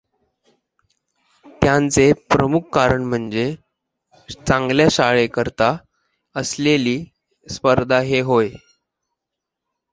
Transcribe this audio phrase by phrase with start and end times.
[1.61, 3.45] त्याचे प्रमुख कारण म्हणजे
[4.47, 5.75] चांगल्या शाळाकरिता
[6.35, 6.97] असेलली
[7.47, 8.49] स्पर्धा हे होय.